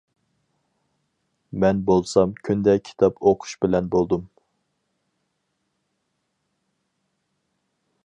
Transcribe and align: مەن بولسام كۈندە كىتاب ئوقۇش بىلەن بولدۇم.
مەن 1.63 1.83
بولسام 1.89 2.33
كۈندە 2.49 2.75
كىتاب 2.89 3.21
ئوقۇش 3.33 3.55
بىلەن 3.67 3.93
بولدۇم. 3.97 4.27